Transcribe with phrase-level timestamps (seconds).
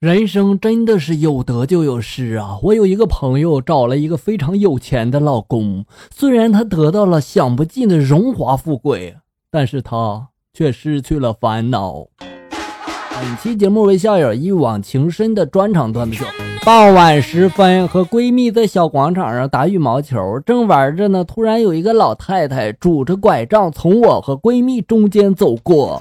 [0.00, 2.60] 人生真的是有得就有失啊！
[2.62, 9.16] 我有一个朋友找了一个非常有钱的老公，虽然他得到了享不尽的荣华富贵，
[9.50, 12.06] 但是他却失去了烦恼。
[12.20, 16.24] 本期节目为校友一往情深的专场段子。
[16.64, 26.00] 傍晚时分，和闺蜜在小广场上打羽毛球，正玩着呢，突然有一个老太太拄着拐杖从我和闺蜜中间走过。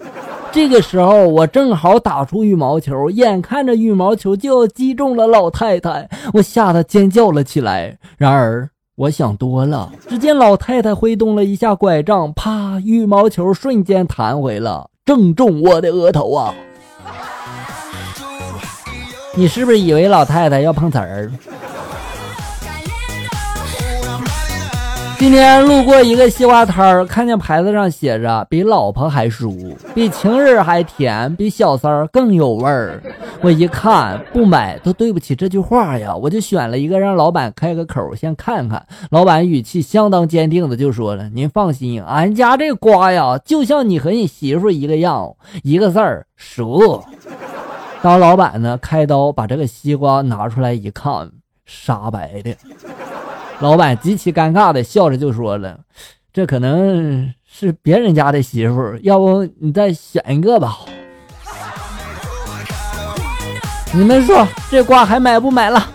[0.58, 7.96] 这个时候，我正好打出羽毛球，眼看着羽毛球就要击中了老太太，我吓得尖叫了起来。
[8.18, 9.92] 然而，我想多了。
[10.07, 16.51] 只见老太太挥动了一下拐杖，啪，羽毛球瞬间弹回了，正中我的额头啊！
[19.36, 21.32] 你是不是以为老太太要碰瓷儿？
[25.20, 29.52] 今天路过一个西瓜摊儿，看见牌子上写着“比老婆还熟，
[29.96, 33.02] 比情人还甜，比小三儿更有味儿”。
[33.42, 38.86] 我一看不买都对不起这句话呀，我就选了一个让老板开个口先看看。
[39.09, 47.04] 老板语气相当坚定的就说了：“您放心，俺家这瓜呀，就像你和你媳妇一个样，一个字儿熟。”
[48.04, 51.31] 当老板呢开刀把这个西瓜拿出来一看，
[51.68, 52.56] 煞白的。
[53.59, 55.80] 老板极其尴尬的笑着就说了
[56.31, 60.77] ：“这可能是别人家的媳妇，要不你再选一个吧。”
[63.94, 65.89] 你们说这瓜还买不买了？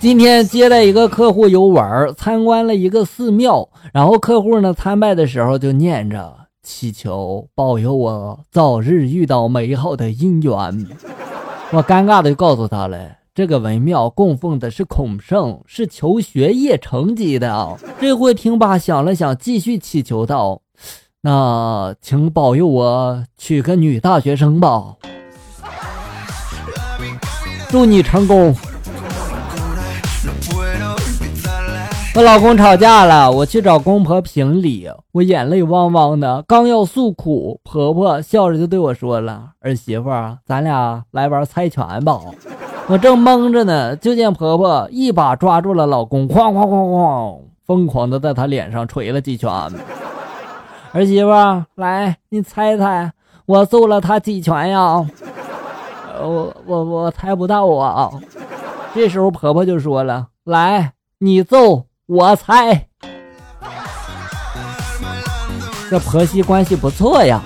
[0.00, 10.86] 今天接待一个客户游玩，参观了一个寺庙，然后客户呢参拜的时候就念着祈求保佑我早日遇到美好的姻缘。
[11.72, 13.17] 我尴尬的就告诉他了。
[13.38, 17.76] 这个文庙供奉的是孔圣，是求学业成绩的。
[18.00, 20.62] 这回听罢想了想，继续祈求道
[21.22, 24.96] ：“那请保佑我娶个女大学生吧，
[27.68, 28.52] 祝你成功。”
[32.16, 40.10] 我老公吵架了，我去找公婆评理，我眼泪汪汪的，刚要诉苦，婆婆笑着就对我说了：“儿媳妇，
[40.44, 42.20] 咱俩来玩猜拳吧。”
[42.90, 49.50] 我正懵着呢，就见婆婆一把抓住了老公，哐哐哐哐，疯狂的在他脸上捶了几拳。
[50.92, 51.30] 儿媳妇，
[51.74, 53.12] 来，你猜猜
[53.44, 55.06] 我揍了他几拳呀？
[56.20, 58.10] 我我我猜不到啊。
[58.94, 62.86] 这时候婆婆就说了：“来，你揍，我猜。
[65.90, 67.42] ”这婆媳关系不错呀。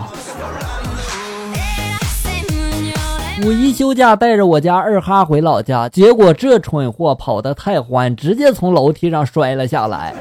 [3.45, 10.15] 五一休假，带着我家二哈回老家，结果这蠢货跑得太欢，直接从楼梯上摔了下来，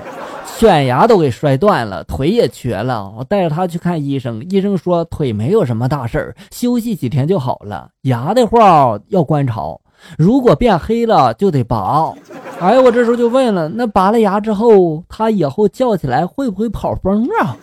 [0.58, 3.14] 犬牙都给摔断了，腿也瘸了。
[3.16, 7.90] 我带着他去看医生，医生说腿没有什么大事儿，休息几天就好了。
[8.04, 9.78] 牙的话要观察，
[10.18, 12.12] 如果变黑了就得拔。
[12.60, 17.56] 哎，我这时候就问了，那拔了牙之后，他以后叫起来会不会跑风啊？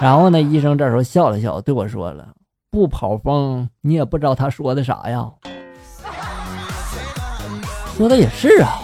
[0.00, 2.26] 然后呢，医生这时候笑了笑，对我说了。
[2.70, 5.26] 不跑风，你也不知道他说的啥呀？
[7.96, 8.82] 说的也是啊。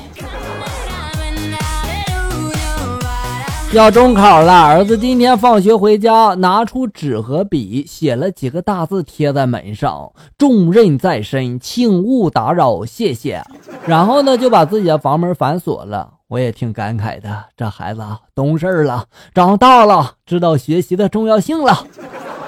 [3.73, 13.43] 要中考了，儿子今天放学回家，拿出纸和笔，写了几个大字贴在门上：“重任在身，请勿打扰，谢谢。”
[13.85, 16.09] 然后呢，就把自己的房门反锁了。
[16.29, 18.01] 我也挺感慨的，这孩子
[18.33, 21.85] 懂事了，长大了，知道学习的重要性了。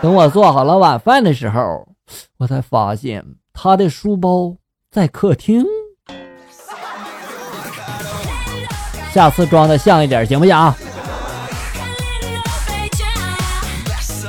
[0.06, 1.84] 等我做好了晚饭的时候，
[2.39, 4.56] 我才发现他的书包
[4.89, 5.65] 在客厅。
[9.11, 10.75] 下次装的像一点，行不行？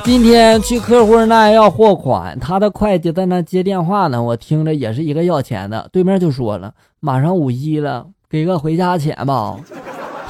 [0.02, 4.20] 今天去客户那要货款，他的会计在那接电话呢。
[4.20, 9.56] 我听着也是一个要钱的，对面就说了：“马上五一了，给个回家钱吧。”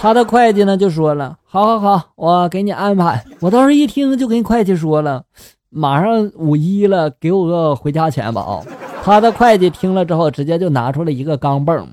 [0.01, 5.25] 他的会计呢就说了：“好好好，我给你安排。”我当时一听就跟会计说了
[5.71, 8.63] ：“马上五一了，给我个回家钱吧。”啊，
[9.03, 11.85] 他的会计听了之后，直接就拿出了一个钢镚，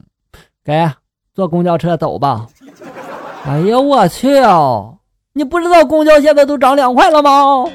[0.63, 0.88] 给
[1.34, 2.46] 坐公交车走吧。
[3.46, 4.94] 哎呀，我去啊！
[5.34, 7.66] 你不知道公交现在都涨两块了吗？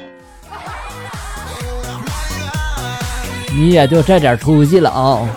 [3.53, 5.27] 你也就这点出息了啊！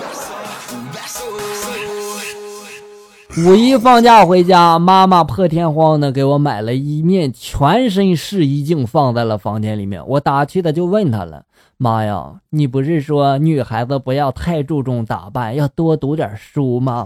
[3.36, 10.06] 五一放假回家，妈妈破天荒的给我买了一面全身试衣镜，放在了房间里面。
[10.06, 11.42] 我打趣的就问她了
[11.76, 17.04] ：“妈呀，你不是说女孩子不要太注重打扮，要多读点书吗？”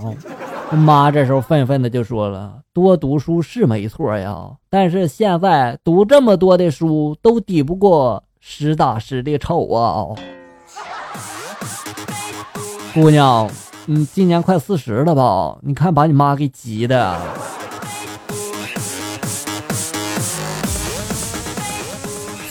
[0.71, 10.09] 妈这时候愤愤的就说了：“多读书是没错呀，但是现在读这么多的书都抵不过实打实的丑啊。
[12.93, 13.49] ”姑娘，
[13.91, 15.57] 嗯，今年快四十了吧？
[15.63, 17.19] 你看把你妈给急的。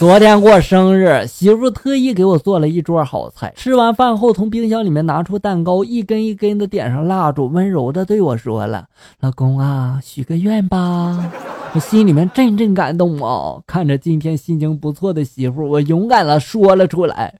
[0.00, 3.52] 昨天过生日，媳妇特意给我做了一桌好菜。
[3.54, 8.88] 吃完饭后，从冰箱里面拿出蛋糕，一根一根的点上蜡烛，温柔的对我说了
[9.20, 11.24] ：“老公啊，许个愿吧。”
[11.72, 13.62] 我心里面阵阵感动啊！
[13.64, 17.32] 看着今天心情不错的媳妇，我勇敢的说了出来：“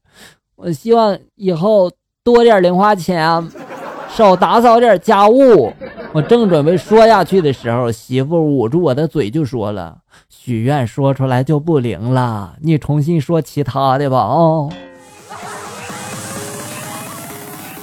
[0.55, 1.91] 我希望以后
[2.23, 3.49] 多点零花钱，
[4.11, 5.73] 少打扫点家务。”
[6.13, 9.99] 我正准备说下去的时候，媳妇捂住我的嘴就说了
[10.31, 14.71] ：“许愿说出来就不灵了，你重新说其他的吧。”哦，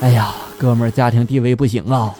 [0.01, 2.13] 哎呀，哥们家庭地位不行啊。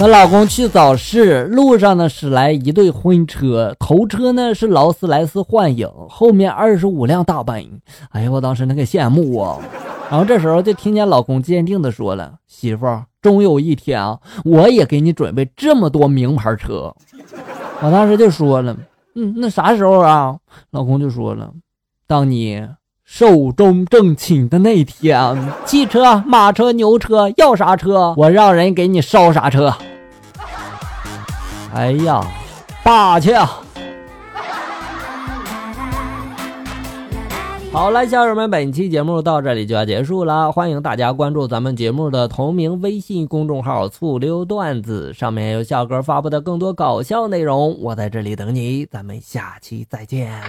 [0.00, 7.62] 和老公去早市，路上呢驶来一对婚车，头车呢是劳斯莱斯幻影，后面二十五辆大奔。
[8.12, 9.58] 哎呀，我当时那个羡慕啊！
[10.10, 12.86] 然后这时候就听见老公坚定的说了：“媳妇，
[13.20, 16.94] 终有一天啊，我也给你准备这么多名牌车。”
[17.82, 18.74] 我当时就说了
[19.16, 20.34] ：“嗯，那啥时候啊？”
[20.72, 21.52] 老公就说了
[22.08, 22.66] ：“当你
[23.04, 25.36] 寿终正寝的那天，
[25.66, 29.70] 汽车、马车、牛车要啥车，我让人给你烧啥车。”
[31.72, 32.20] 哎呀，
[32.82, 33.32] 霸气！
[37.72, 40.50] 好了，小友们，本期节目到这里就要结束了。
[40.50, 47.80] 欢迎大家关注咱们节目的同名微信公众号“醋溜段子”，上面有笑哥发布的更多搞笑内容。
[47.80, 50.42] 我在这里等你，咱们下期再见。